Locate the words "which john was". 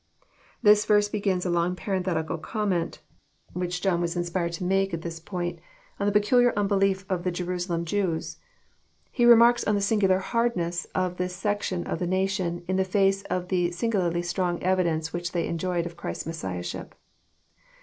3.53-4.15